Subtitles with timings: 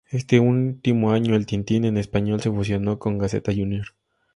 [0.09, 3.89] Este último año, el "Tintín" en español se fusionó con "Gaceta Junior".